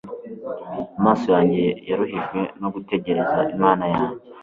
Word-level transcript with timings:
amaso 0.99 1.25
yanjye 1.35 1.63
yaruhijwe 1.89 2.39
no 2.61 2.67
gutegereza 2.73 3.39
imana 3.55 3.83
yanjye 3.93 4.23